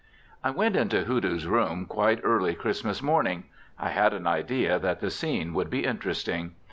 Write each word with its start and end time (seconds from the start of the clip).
I 0.43 0.49
went 0.49 0.75
into 0.75 1.03
Hoodoo's 1.03 1.45
room 1.45 1.85
quite 1.85 2.21
early 2.23 2.55
Christmas 2.55 3.03
morning. 3.03 3.43
I 3.77 3.89
had 3.89 4.13
an 4.15 4.25
idea 4.25 4.79
that 4.79 4.99
the 4.99 5.11
scene 5.11 5.53
would 5.53 5.69
be 5.69 5.85
interesting. 5.85 6.55